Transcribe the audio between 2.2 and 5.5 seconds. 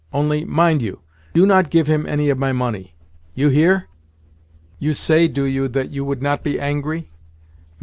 of my money. You hear?" "You say, do